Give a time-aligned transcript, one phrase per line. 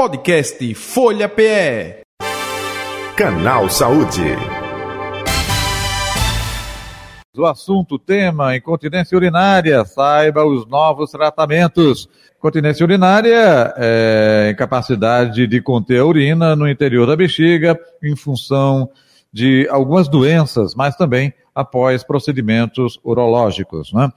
[0.00, 2.00] Podcast Folha PE.
[3.14, 4.34] Canal Saúde.
[7.36, 9.84] O assunto, tema, incontinência urinária.
[9.84, 12.08] Saiba os novos tratamentos.
[12.38, 18.88] Continência urinária é incapacidade de conter a urina no interior da bexiga em função
[19.30, 23.92] de algumas doenças, mas também após procedimentos urológicos.
[23.92, 24.10] Né?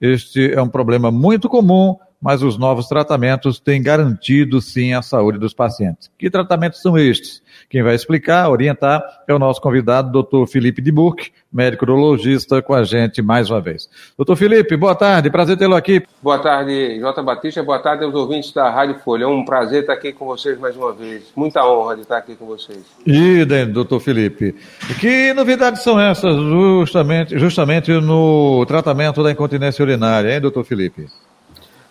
[0.00, 5.38] Este é um problema muito comum mas os novos tratamentos têm garantido sim a saúde
[5.38, 6.10] dos pacientes.
[6.18, 7.42] Que tratamentos são estes?
[7.70, 12.74] Quem vai explicar, orientar, é o nosso convidado, doutor Felipe de Burke, médico urologista, com
[12.74, 13.88] a gente mais uma vez.
[14.16, 16.02] Doutor Felipe, boa tarde, prazer tê-lo aqui.
[16.22, 19.24] Boa tarde, Jota Batista, boa tarde aos ouvintes da Rádio Folha.
[19.24, 21.24] É um prazer estar aqui com vocês mais uma vez.
[21.36, 22.84] Muita honra de estar aqui com vocês.
[23.06, 24.54] Idem, doutor Felipe.
[25.00, 31.06] Que novidades são essas justamente, justamente no tratamento da incontinência urinária, hein, doutor Felipe?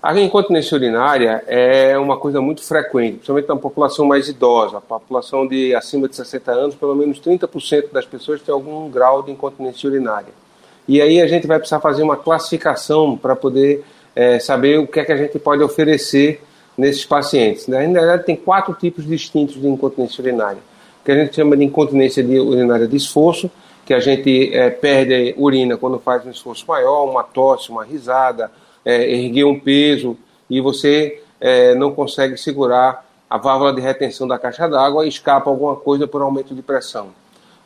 [0.02, 4.78] A incontinência urinária é uma coisa muito frequente, principalmente na população mais idosa.
[4.78, 9.24] A população de acima de 60 anos, pelo menos 30% das pessoas tem algum grau
[9.24, 10.32] de incontinência urinária.
[10.88, 13.84] E aí a gente vai precisar fazer uma classificação para poder
[14.16, 16.44] é, saber o que é que a gente pode oferecer
[16.78, 17.68] nesses pacientes.
[17.68, 17.88] Né?
[17.88, 20.60] Na verdade, tem quatro tipos distintos de incontinência urinária.
[21.04, 23.50] Que a gente chama de incontinência de urinária de esforço,
[23.84, 28.52] que a gente é, perde urina quando faz um esforço maior, uma tosse, uma risada,
[28.88, 30.18] é, erguer um peso
[30.50, 35.50] e você é, não consegue segurar a válvula de retenção da caixa d'água e escapa
[35.50, 37.10] alguma coisa por aumento de pressão.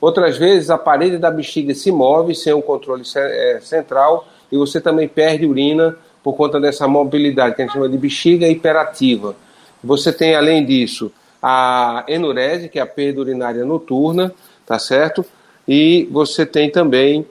[0.01, 4.81] Outras vezes a parede da bexiga se move sem um controle é, central e você
[4.81, 9.35] também perde urina por conta dessa mobilidade que a gente chama de bexiga hiperativa.
[9.83, 14.33] Você tem além disso a enurese, que é a perda urinária noturna,
[14.65, 15.23] tá certo?
[15.67, 17.27] E você tem também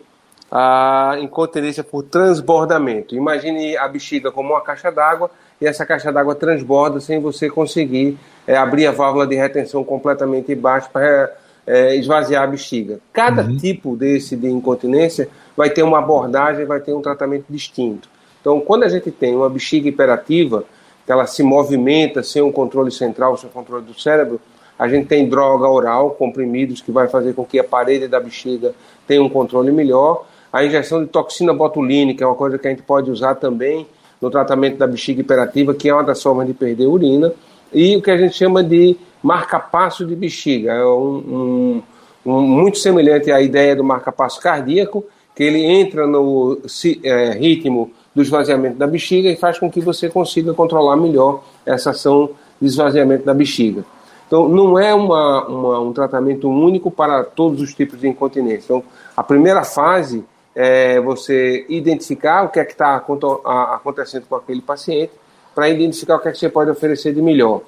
[0.50, 3.14] a incontinência por transbordamento.
[3.14, 8.18] Imagine a bexiga como uma caixa d'água e essa caixa d'água transborda sem você conseguir
[8.46, 11.32] é, abrir a válvula de retenção completamente baixa para
[11.66, 12.98] é, esvaziar a bexiga.
[13.12, 13.56] Cada uhum.
[13.56, 18.08] tipo desse de incontinência vai ter uma abordagem, vai ter um tratamento distinto.
[18.40, 20.64] Então, quando a gente tem uma bexiga hiperativa,
[21.04, 24.40] que ela se movimenta sem um controle central, sem o controle do cérebro,
[24.78, 28.74] a gente tem droga oral, comprimidos, que vai fazer com que a parede da bexiga
[29.06, 30.24] tenha um controle melhor.
[30.52, 33.86] A injeção de toxina botulínica é uma coisa que a gente pode usar também
[34.20, 37.32] no tratamento da bexiga hiperativa, que é uma das formas de perder urina.
[37.72, 41.82] E o que a gente chama de marca-passo de bexiga, é um,
[42.26, 46.58] um, um, muito semelhante à ideia do marca-passo cardíaco, que ele entra no
[47.04, 51.90] é, ritmo do esvaziamento da bexiga e faz com que você consiga controlar melhor essa
[51.90, 52.30] ação
[52.60, 53.84] de esvaziamento da bexiga.
[54.26, 58.64] Então, não é uma, uma, um tratamento único para todos os tipos de incontinência.
[58.64, 58.82] Então,
[59.16, 60.24] a primeira fase
[60.62, 65.10] é, você identificar o que é que está acontecendo com aquele paciente,
[65.54, 67.62] para identificar o que é que você pode oferecer de melhor.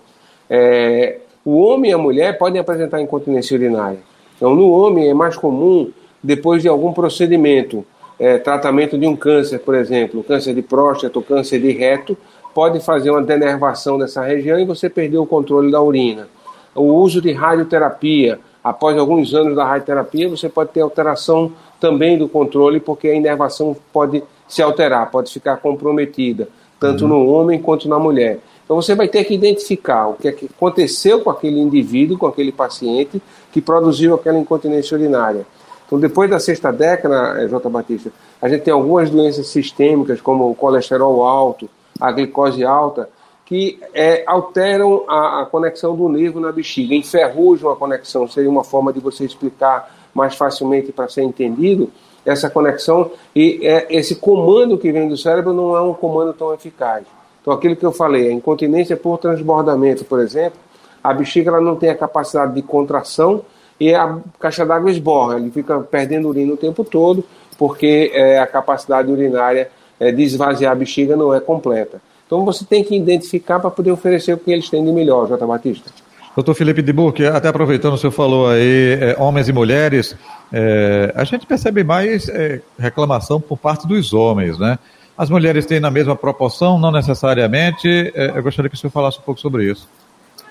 [0.49, 4.01] É, o homem e a mulher podem apresentar incontinência urinária.
[4.37, 5.91] Então, no homem é mais comum,
[6.23, 7.83] depois de algum procedimento,
[8.19, 12.15] é, tratamento de um câncer, por exemplo, câncer de próstata ou câncer de reto,
[12.53, 16.29] pode fazer uma denervação dessa região e você perder o controle da urina.
[16.75, 22.29] O uso de radioterapia, após alguns anos da radioterapia, você pode ter alteração também do
[22.29, 26.49] controle, porque a inervação pode se alterar, pode ficar comprometida,
[26.79, 27.09] tanto uhum.
[27.09, 28.39] no homem quanto na mulher.
[28.65, 32.27] Então você vai ter que identificar o que, é que aconteceu com aquele indivíduo, com
[32.27, 33.21] aquele paciente
[33.51, 35.45] que produziu aquela incontinência urinária.
[35.85, 37.69] Então, depois da sexta década, eh, J.
[37.69, 41.69] Batista, a gente tem algumas doenças sistêmicas, como o colesterol alto,
[42.01, 43.11] a glicose alta,
[43.45, 48.29] que é, alteram a, a, conexão do nervo na bexiga, enferrujam a conexão.
[48.29, 51.91] Seria uma forma de você explicar mais facilmente para ser entendido
[52.25, 56.55] essa conexão e é, esse comando que vem do cérebro não é um comando tão
[56.55, 57.05] eficaz.
[57.41, 60.59] Então, aquilo que eu falei, a incontinência por transbordamento, por exemplo,
[61.03, 63.43] a bexiga ela não tem a capacidade de contração
[63.81, 67.25] e a caixa d'água esborra, ele fica perdendo urina o tempo todo,
[67.59, 72.01] porque é, a capacidade urinária é, de esvaziar a bexiga não é completa.
[72.25, 75.47] Então você tem que identificar para poder oferecer o que eles têm de melhor, Jota
[75.47, 75.91] Batista.
[76.35, 80.17] Doutor Felipe de Burke, até aproveitando, o senhor falou aí, é, homens e mulheres,
[80.51, 84.79] é, a gente percebe mais é, reclamação por parte dos homens, né?
[85.17, 87.87] As mulheres têm na mesma proporção, não necessariamente.
[88.15, 89.87] É, eu gostaria que o senhor falasse um pouco sobre isso.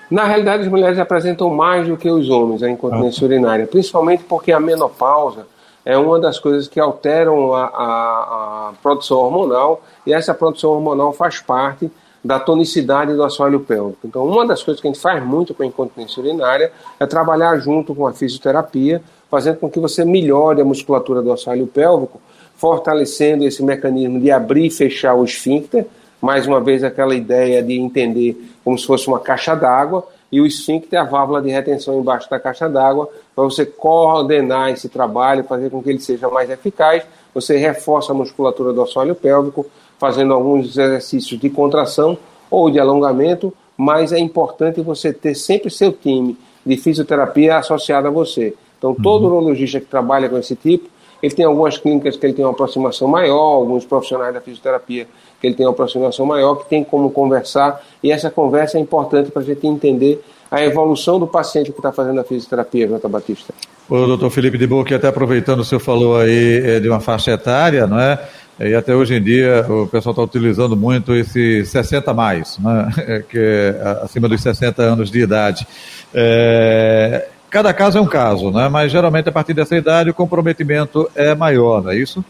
[0.08, 3.26] Na realidade, as mulheres apresentam mais do que os homens a incontinência ah.
[3.26, 5.46] urinária, principalmente porque a menopausa
[5.84, 11.12] é uma das coisas que alteram a, a, a produção hormonal, e essa produção hormonal
[11.12, 11.90] faz parte
[12.24, 14.06] da tonicidade do assoalho pélvico.
[14.06, 17.56] Então, uma das coisas que a gente faz muito com a incontinência urinária é trabalhar
[17.58, 22.20] junto com a fisioterapia, fazendo com que você melhore a musculatura do assoalho pélvico,
[22.54, 25.86] fortalecendo esse mecanismo de abrir e fechar o esfíncter,
[26.20, 30.46] mais uma vez aquela ideia de entender como se fosse uma caixa d'água e o
[30.46, 35.44] esfíncter é a válvula de retenção embaixo da caixa d'água para você coordenar esse trabalho,
[35.44, 37.02] fazer com que ele seja mais eficaz.
[37.34, 39.66] Você reforça a musculatura do assoalho pélvico,
[40.02, 42.18] fazendo alguns exercícios de contração
[42.50, 48.10] ou de alongamento, mas é importante você ter sempre seu time de fisioterapia associado a
[48.10, 48.52] você.
[48.76, 49.36] Então, todo uhum.
[49.36, 50.88] urologista que trabalha com esse tipo,
[51.22, 55.06] ele tem algumas clínicas que ele tem uma aproximação maior, alguns profissionais da fisioterapia
[55.40, 59.30] que ele tem uma aproximação maior, que tem como conversar, e essa conversa é importante
[59.30, 60.20] para a gente entender
[60.50, 63.54] a evolução do paciente que está fazendo a fisioterapia, Jota Batista.
[63.88, 67.00] O doutor Felipe de Boa, que até aproveitando, o senhor falou aí é, de uma
[67.00, 68.18] faixa etária, não é?
[68.60, 73.24] E até hoje em dia o pessoal está utilizando muito esse 60 mais, né?
[73.28, 75.66] que é acima dos 60 anos de idade.
[76.14, 78.68] É, cada caso é um caso, né?
[78.68, 82.24] mas geralmente a partir dessa idade o comprometimento é maior, não é isso?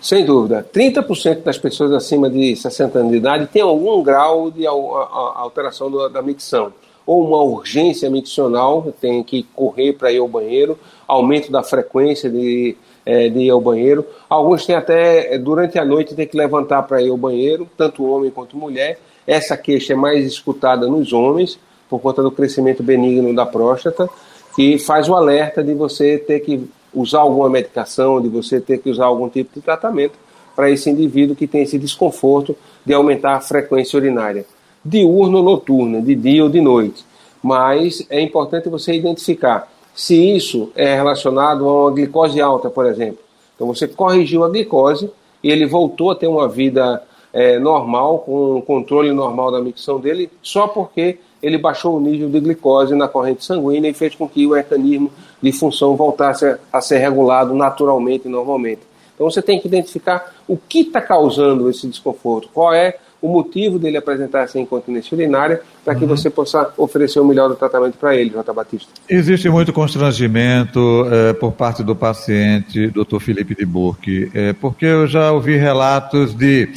[0.00, 0.66] Sem dúvida.
[0.72, 6.22] 30% das pessoas acima de 60 anos de idade tem algum grau de alteração da
[6.22, 6.72] micção.
[7.04, 12.76] Ou uma urgência miccional, tem que correr para ir ao banheiro, aumento da frequência de,
[13.08, 14.04] é, de ir ao banheiro.
[14.28, 18.04] Alguns têm até, é, durante a noite, tem que levantar para ir ao banheiro, tanto
[18.04, 18.98] homem quanto mulher.
[19.26, 21.58] Essa queixa é mais escutada nos homens,
[21.88, 24.10] por conta do crescimento benigno da próstata,
[24.54, 28.90] que faz o alerta de você ter que usar alguma medicação, de você ter que
[28.90, 30.18] usar algum tipo de tratamento
[30.54, 32.54] para esse indivíduo que tem esse desconforto
[32.84, 34.44] de aumentar a frequência urinária,
[34.84, 37.06] diurno ou noturna, de dia ou de noite.
[37.42, 39.66] Mas é importante você identificar
[39.98, 43.18] se isso é relacionado a uma glicose alta, por exemplo.
[43.56, 45.10] Então você corrigiu a glicose
[45.42, 47.02] e ele voltou a ter uma vida
[47.32, 52.28] é, normal, com o controle normal da micção dele, só porque ele baixou o nível
[52.30, 55.10] de glicose na corrente sanguínea e fez com que o mecanismo
[55.42, 58.82] de função voltasse a ser regulado naturalmente e normalmente.
[59.18, 63.80] Então você tem que identificar o que está causando esse desconforto, qual é o motivo
[63.80, 66.08] dele apresentar essa incontinência urinária, para que uhum.
[66.08, 68.88] você possa oferecer o melhor tratamento para ele, Jota Batista.
[69.08, 75.08] Existe muito constrangimento é, por parte do paciente, doutor Felipe de Burke, é, porque eu
[75.08, 76.68] já ouvi relatos de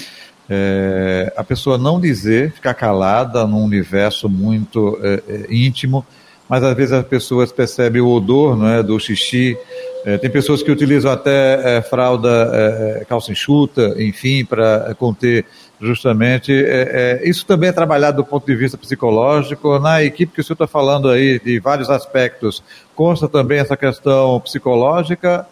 [0.50, 4.98] é, a pessoa não dizer, ficar calada num universo muito
[5.48, 6.04] íntimo,
[6.50, 9.58] mas às vezes as pessoas percebem o odor não é, do xixi.
[10.06, 15.46] É, tem pessoas que utilizam até é, fralda, é, calça enxuta, enfim, para conter
[15.80, 16.54] justamente.
[17.24, 19.80] isso também é trabalhado do ponto de vista psicológico.
[19.80, 22.64] Na equipe que o senhor está falando aí de vários aspectos,
[22.96, 25.48] consta também essa questão psicológica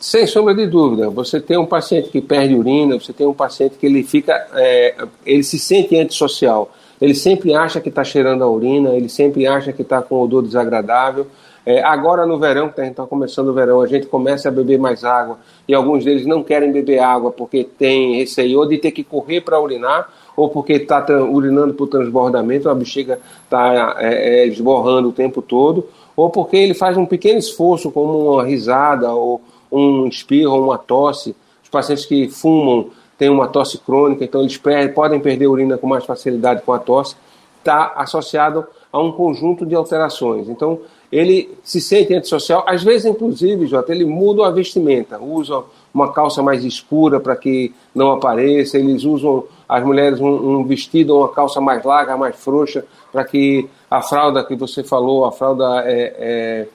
[0.00, 3.76] sem sombra de dúvida, você tem um paciente que perde urina, você tem um paciente
[3.76, 4.94] que ele fica, é,
[5.26, 9.74] ele se sente antissocial, ele sempre acha que está cheirando a urina, ele sempre acha
[9.74, 11.26] que está com odor desagradável.
[11.70, 14.50] É, agora no verão, que a gente está começando o verão, a gente começa a
[14.50, 15.38] beber mais água
[15.68, 19.60] e alguns deles não querem beber água porque tem receio de ter que correr para
[19.60, 25.40] urinar ou porque está urinando por transbordamento, a bexiga está é, é, esborrando o tempo
[25.40, 25.86] todo,
[26.16, 29.40] ou porque ele faz um pequeno esforço, como uma risada ou
[29.70, 31.36] um espirro ou uma tosse.
[31.62, 32.86] Os pacientes que fumam
[33.16, 34.60] têm uma tosse crônica, então eles
[34.92, 37.14] podem perder urina com mais facilidade com a tosse.
[37.58, 40.48] Está associado a um conjunto de alterações.
[40.48, 45.62] Então, ele se sente antissocial, às vezes, inclusive, Jota, ele muda a vestimenta, usa
[45.92, 51.14] uma calça mais escura para que não apareça, eles usam, as mulheres, um, um vestido
[51.14, 55.32] ou uma calça mais larga, mais frouxa, para que a fralda que você falou, a
[55.32, 56.68] fralda é, é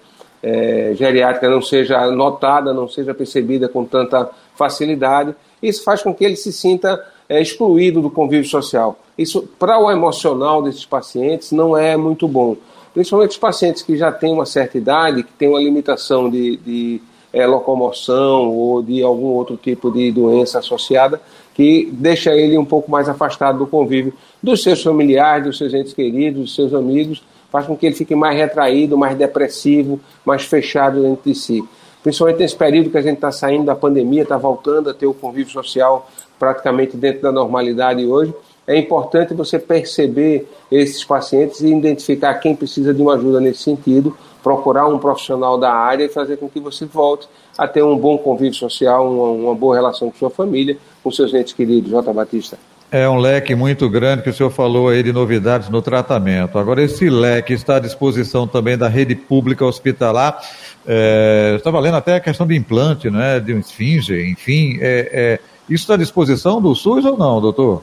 [0.45, 5.33] é, geriátrica não seja notada, não seja percebida com tanta facilidade.
[5.59, 8.99] Isso faz com que ele se sinta é, excluído do convívio social.
[9.17, 12.55] Isso, para o emocional desses pacientes, não é muito bom.
[12.95, 17.01] Principalmente os pacientes que já têm uma certa idade, que têm uma limitação de, de
[17.33, 21.19] é, locomoção ou de algum outro tipo de doença associada,
[21.53, 25.91] que deixa ele um pouco mais afastado do convívio dos seus familiares, dos seus entes
[25.91, 27.21] queridos, dos seus amigos,
[27.51, 31.61] faz com que ele fique mais retraído, mais depressivo, mais fechado dentro de si.
[32.01, 35.13] Principalmente nesse período que a gente está saindo da pandemia, está voltando a ter o
[35.13, 36.09] convívio social
[36.39, 38.33] praticamente dentro da normalidade hoje.
[38.67, 44.17] É importante você perceber esses pacientes e identificar quem precisa de uma ajuda nesse sentido,
[44.41, 48.17] procurar um profissional da área e fazer com que você volte a ter um bom
[48.17, 51.91] convívio social, uma, uma boa relação com sua família, com seus entes queridos.
[51.91, 52.57] Jota Batista.
[52.91, 56.57] É um leque muito grande que o senhor falou aí de novidades no tratamento.
[56.57, 60.39] Agora, esse leque está à disposição também da rede pública hospitalar.
[60.87, 64.77] É, estava lendo até a questão de implante, né, de um esfinge, enfim.
[64.79, 67.81] É, é, isso está à disposição do SUS ou não, doutor?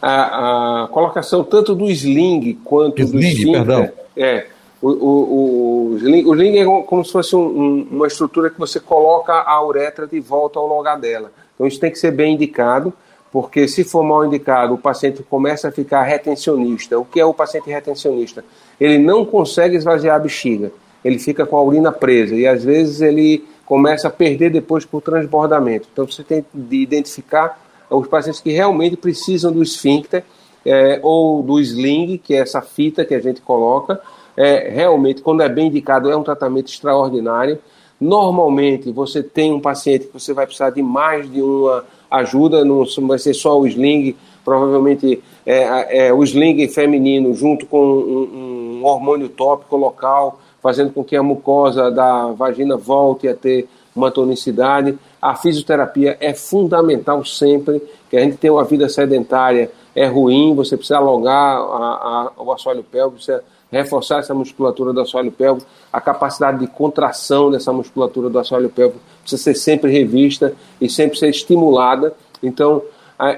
[0.00, 3.88] A, a colocação tanto do sling quanto sling, do esfíncter, perdão.
[4.16, 4.46] É,
[4.82, 8.58] o, o, o, sling, o sling é como se fosse um, um, uma estrutura que
[8.58, 11.32] você coloca a uretra de volta ao lugar dela.
[11.54, 12.92] Então isso tem que ser bem indicado
[13.36, 16.98] porque se for mal indicado, o paciente começa a ficar retencionista.
[16.98, 18.44] O que é o paciente retencionista?
[18.80, 20.72] Ele não consegue esvaziar a bexiga,
[21.04, 25.02] ele fica com a urina presa e às vezes ele começa a perder depois por
[25.02, 25.88] transbordamento.
[25.92, 27.60] Então você tem de identificar
[27.90, 30.24] os pacientes que realmente precisam do esfíncter
[30.64, 34.00] é, ou do sling, que é essa fita que a gente coloca.
[34.36, 37.58] É, realmente, quando é bem indicado, é um tratamento extraordinário.
[38.00, 42.84] Normalmente, você tem um paciente que você vai precisar de mais de uma ajuda, não
[43.06, 44.14] vai ser só o sling,
[44.44, 51.02] provavelmente é, é o sling feminino junto com um, um hormônio tópico local, fazendo com
[51.02, 54.98] que a mucosa da vagina volte a ter uma tonicidade.
[55.20, 60.76] A fisioterapia é fundamental sempre, que a gente tem uma vida sedentária, é ruim, você
[60.76, 66.00] precisa alongar a, a, o assoalho pélvico, precisa reforçar essa musculatura do assoalho pélvico, a
[66.00, 71.28] capacidade de contração dessa musculatura do assoalho pélvico precisa ser sempre revista e sempre ser
[71.28, 72.14] estimulada.
[72.42, 72.82] Então,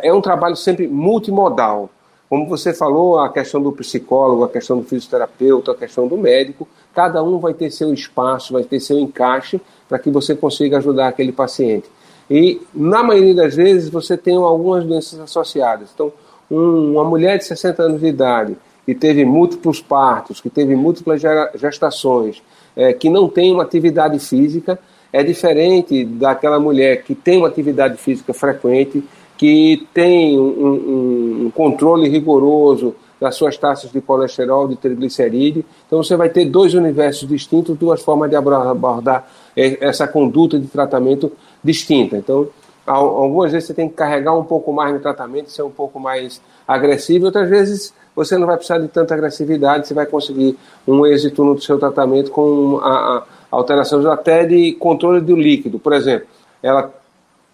[0.03, 1.89] é um trabalho sempre multimodal.
[2.29, 6.69] Como você falou, a questão do psicólogo, a questão do fisioterapeuta, a questão do médico,
[6.99, 11.07] cada um vai ter seu espaço, vai ter seu encaixe para que você consiga ajudar
[11.07, 11.89] aquele paciente.
[12.29, 15.91] E, na maioria das vezes, você tem algumas doenças associadas.
[15.95, 16.13] Então,
[16.51, 21.23] um, uma mulher de 60 anos de idade que teve múltiplos partos, que teve múltiplas
[21.55, 22.43] gestações,
[22.75, 24.77] é, que não tem uma atividade física,
[25.13, 29.05] é diferente daquela mulher que tem uma atividade física frequente,
[29.37, 35.65] que tem um, um, um controle rigoroso das suas taxas de colesterol, de triglicerídeo.
[35.87, 41.33] Então você vai ter dois universos distintos, duas formas de abordar essa conduta de tratamento
[41.63, 42.17] distinta.
[42.17, 42.49] Então,
[42.87, 46.41] algumas vezes você tem que carregar um pouco mais no tratamento, ser um pouco mais
[46.67, 50.57] agressivo, outras vezes você não vai precisar de tanta agressividade, você vai conseguir
[50.87, 55.79] um êxito no seu tratamento com a, a alterações até de controle do líquido.
[55.79, 56.27] Por exemplo,
[56.63, 56.93] ela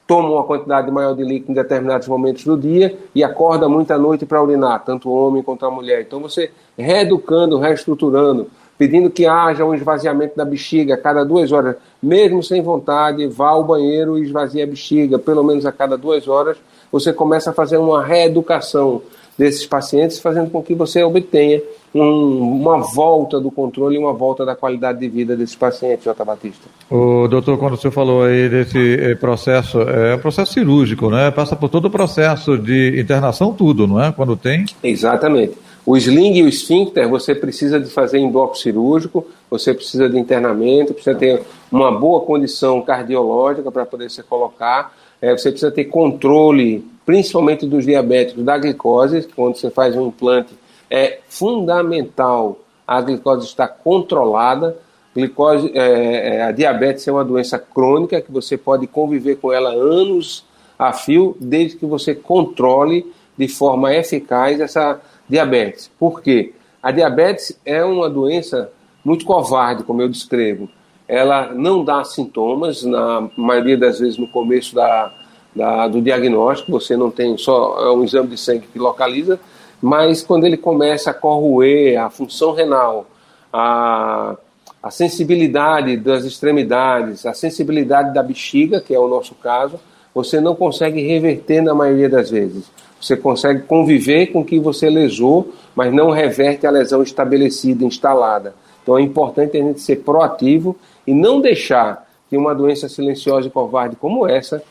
[0.06, 4.26] toma uma quantidade maior de líquido em determinados momentos do dia e acorda muita noite
[4.26, 6.02] para urinar, tanto o homem quanto a mulher.
[6.02, 11.76] Então você reeducando, reestruturando, pedindo que haja um esvaziamento da bexiga a cada duas horas,
[12.02, 16.28] mesmo sem vontade, vá ao banheiro e esvazie a bexiga, pelo menos a cada duas
[16.28, 16.56] horas,
[16.92, 19.02] você começa a fazer uma reeducação
[19.36, 21.60] desses pacientes, fazendo com que você obtenha
[21.94, 26.24] um, uma volta do controle e uma volta da qualidade de vida desses pacientes, Jota
[26.24, 26.68] Batista.
[26.90, 31.30] O doutor, quando você falou aí desse eh, processo, é um processo cirúrgico, né?
[31.30, 34.12] Passa por todo o processo de internação, tudo, não é?
[34.12, 34.64] Quando tem?
[34.82, 35.54] Exatamente.
[35.86, 40.18] O sling e o esfíncter, você precisa de fazer em bloco cirúrgico, você precisa de
[40.18, 45.84] internamento, precisa ter uma boa condição cardiológica para poder se colocar, é, você precisa ter
[45.84, 50.54] controle principalmente dos diabéticos, da glicose, quando você faz um implante,
[50.90, 54.76] é fundamental a glicose estar controlada.
[55.14, 59.70] Glicose, é, é, a diabetes é uma doença crônica que você pode conviver com ela
[59.70, 60.44] anos
[60.78, 63.06] a fio, desde que você controle
[63.36, 65.90] de forma eficaz essa diabetes.
[65.98, 66.52] Por quê?
[66.82, 68.70] A diabetes é uma doença
[69.04, 70.68] muito covarde, como eu descrevo.
[71.06, 75.12] Ela não dá sintomas, na maioria das vezes no começo da,
[75.54, 79.38] da, do diagnóstico, você não tem só é um exame de sangue que localiza,
[79.80, 83.06] mas quando ele começa a corroer a função renal,
[83.52, 84.36] a,
[84.82, 89.78] a sensibilidade das extremidades, a sensibilidade da bexiga, que é o nosso caso,
[90.14, 92.70] você não consegue reverter na maioria das vezes.
[93.00, 98.54] Você consegue conviver com o que você lesou, mas não reverte a lesão estabelecida, instalada.
[98.82, 103.50] Então é importante a gente ser proativo e não deixar que uma doença silenciosa e
[103.50, 104.62] covarde como essa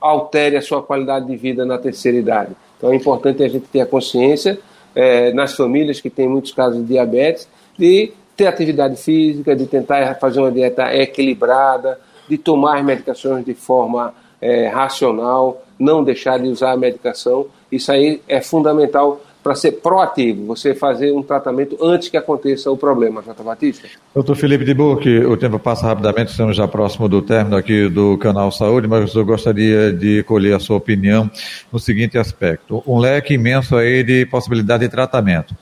[0.00, 2.52] altere a sua qualidade de vida na terceira idade.
[2.76, 4.58] Então é importante a gente ter a consciência,
[4.94, 10.14] é, nas famílias que têm muitos casos de diabetes, de ter atividade física, de tentar
[10.16, 16.72] fazer uma dieta equilibrada, de tomar medicações de forma é, racional, não deixar de usar
[16.72, 17.46] a medicação.
[17.70, 22.76] Isso aí é fundamental para ser proativo, você fazer um tratamento antes que aconteça o
[22.76, 23.88] problema, Jota Batista?
[24.14, 28.18] Doutor Felipe de Burque, o tempo passa rapidamente, estamos já próximo do término aqui do
[28.18, 31.30] canal Saúde, mas eu gostaria de colher a sua opinião
[31.72, 32.82] no seguinte aspecto.
[32.86, 35.56] Um leque imenso aí de possibilidade de tratamento.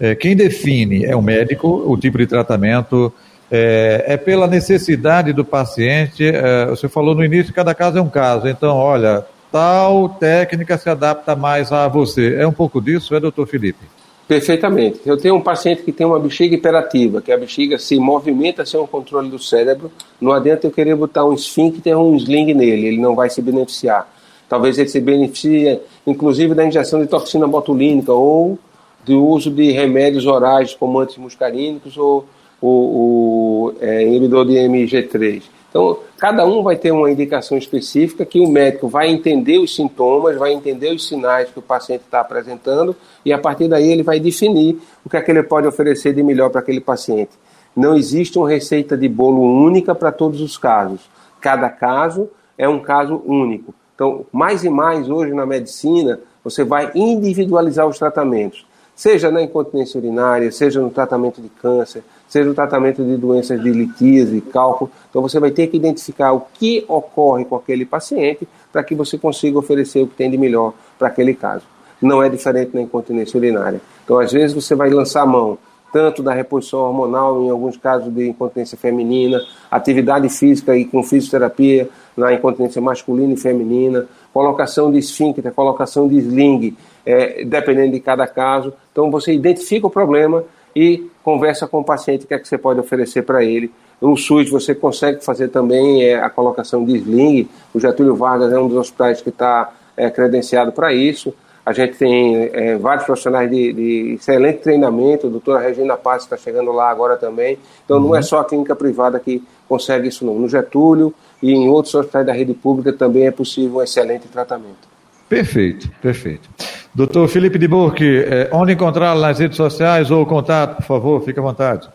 [0.00, 3.14] É, quem define é o médico, o tipo de tratamento,
[3.48, 6.26] é, é, pela necessidade do paciente.
[6.26, 8.48] É, você falou no início, cada caso é um caso.
[8.48, 12.36] Então, olha, tal técnica se adapta mais a você.
[12.36, 13.86] É um pouco disso, é, doutor Felipe?
[14.28, 15.00] Perfeitamente.
[15.06, 18.78] Eu tenho um paciente que tem uma bexiga hiperativa, que a bexiga se movimenta sem
[18.78, 19.90] o controle do cérebro.
[20.20, 23.40] Não adianta eu querer botar um esfíncter ou um sling nele, ele não vai se
[23.40, 24.06] beneficiar.
[24.46, 28.58] Talvez ele se beneficie, inclusive, da injeção de toxina botulínica ou
[29.04, 32.26] do uso de remédios orais como antimuscarínicos ou
[32.60, 35.42] o, o é, inibidor de MG3.
[35.68, 40.36] Então, cada um vai ter uma indicação específica que o médico vai entender os sintomas,
[40.36, 44.18] vai entender os sinais que o paciente está apresentando e a partir daí ele vai
[44.18, 47.32] definir o que é que ele pode oferecer de melhor para aquele paciente.
[47.76, 51.02] Não existe uma receita de bolo única para todos os casos.
[51.40, 53.74] Cada caso é um caso único.
[53.94, 59.98] Então, mais e mais hoje na medicina, você vai individualizar os tratamentos, seja na incontinência
[59.98, 64.90] urinária, seja no tratamento de câncer, seja no tratamento de doenças de litíase, cálculo.
[65.08, 69.16] Então você vai ter que identificar o que ocorre com aquele paciente para que você
[69.16, 71.64] consiga oferecer o que tem de melhor para aquele caso.
[72.00, 73.80] Não é diferente na incontinência urinária.
[74.04, 75.58] Então, às vezes, você vai lançar a mão
[75.92, 81.88] tanto da reposição hormonal, em alguns casos de incontinência feminina, atividade física e com fisioterapia
[82.16, 88.26] na incontinência masculina e feminina, colocação de esfíncter, colocação de sling, é, dependendo de cada
[88.26, 88.72] caso.
[88.92, 90.44] Então você identifica o problema
[90.78, 93.68] e conversa com o paciente o que é que você pode oferecer para ele.
[94.00, 97.48] No SUS você consegue fazer também é, a colocação de sling.
[97.74, 101.34] O Getúlio Vargas é um dos hospitais que está é, credenciado para isso.
[101.66, 105.26] A gente tem é, vários profissionais de, de, excelente treinamento.
[105.26, 107.58] A doutora Regina Paz está chegando lá agora também.
[107.84, 108.22] Então não é uhum.
[108.22, 110.38] só a clínica privada que consegue isso, não.
[110.38, 114.86] No Getúlio e em outros hospitais da rede pública também é possível um excelente tratamento.
[115.28, 116.48] Perfeito, perfeito.
[116.94, 121.38] Doutor Felipe de Burque, é, onde encontrá-lo nas redes sociais ou contato, por favor, fique
[121.38, 121.88] à vontade.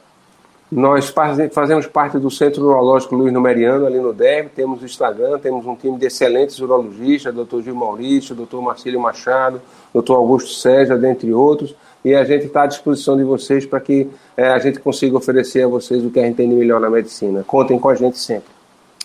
[0.71, 1.13] Nós
[1.51, 5.75] fazemos parte do Centro Urológico Luiz Numeriano, ali no DERB, temos o Instagram, temos um
[5.75, 9.61] time de excelentes urologistas, doutor Gil Maurício, doutor Marcílio Machado,
[9.93, 14.09] doutor Augusto Sérgio, dentre outros, e a gente está à disposição de vocês para que
[14.35, 16.89] é, a gente consiga oferecer a vocês o que a gente tem de melhor na
[16.89, 17.43] medicina.
[17.45, 18.49] Contem com a gente sempre.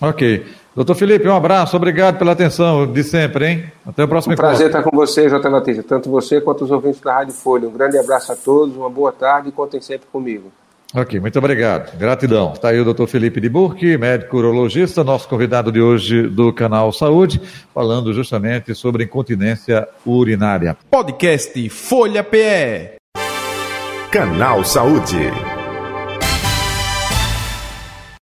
[0.01, 0.47] Ok.
[0.79, 3.65] Doutor Felipe, um abraço, obrigado pela atenção de sempre, hein?
[3.85, 4.51] Até o próximo um encontro.
[4.51, 5.51] prazer estar com você, J.
[5.51, 7.67] Notícia, tanto você quanto os ouvintes da Rádio Folha.
[7.67, 10.53] Um grande abraço a todos, uma boa tarde e contem sempre comigo.
[10.95, 11.99] Ok, muito obrigado.
[11.99, 12.53] Gratidão.
[12.53, 16.93] Está aí o doutor Felipe de Burque, médico urologista, nosso convidado de hoje do canal
[16.93, 17.43] Saúde,
[17.75, 20.77] falando justamente sobre incontinência urinária.
[20.89, 22.99] Podcast Folha PE.
[24.13, 25.58] Canal Saúde.